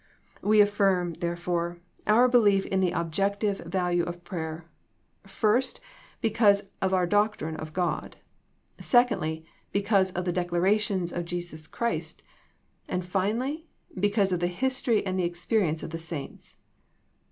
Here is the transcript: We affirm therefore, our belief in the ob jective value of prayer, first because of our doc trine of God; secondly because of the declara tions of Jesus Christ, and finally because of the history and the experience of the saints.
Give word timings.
We 0.41 0.61
affirm 0.61 1.13
therefore, 1.13 1.77
our 2.07 2.27
belief 2.27 2.65
in 2.65 2.79
the 2.79 2.91
ob 2.91 3.11
jective 3.13 3.63
value 3.65 4.01
of 4.01 4.23
prayer, 4.23 4.65
first 5.27 5.79
because 6.21 6.63
of 6.81 6.91
our 6.91 7.05
doc 7.05 7.37
trine 7.37 7.55
of 7.57 7.71
God; 7.71 8.15
secondly 8.79 9.45
because 9.71 10.09
of 10.13 10.25
the 10.25 10.33
declara 10.33 10.79
tions 10.79 11.13
of 11.13 11.25
Jesus 11.25 11.67
Christ, 11.67 12.23
and 12.89 13.05
finally 13.05 13.67
because 13.93 14.31
of 14.31 14.39
the 14.39 14.47
history 14.47 15.05
and 15.05 15.19
the 15.19 15.23
experience 15.23 15.83
of 15.83 15.91
the 15.91 15.99
saints. 15.99 16.55